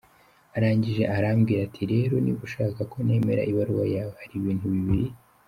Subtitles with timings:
[0.57, 5.07] Arangije arambwira ati rero niba ushaka ko nemera ibaruwa yawe, hari ibintu bibiri.